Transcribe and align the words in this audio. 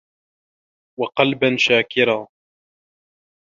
وَقَلْبًا 0.99 1.55
شَاكِرًا 1.57 2.27